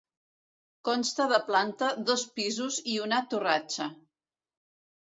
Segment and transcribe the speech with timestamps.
[0.89, 3.93] Consta de planta, dos pisos i una torratxa.